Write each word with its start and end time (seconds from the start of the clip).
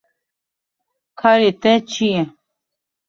Karê 1.19 1.51
te 1.61 1.71
çi 1.91 2.07
ye? 2.13 2.23